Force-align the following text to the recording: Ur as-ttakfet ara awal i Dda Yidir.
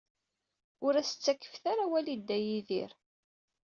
Ur 0.85 0.93
as-ttakfet 1.01 1.63
ara 1.71 1.83
awal 1.87 2.07
i 2.13 2.15
Dda 2.19 2.37
Yidir. 2.45 2.91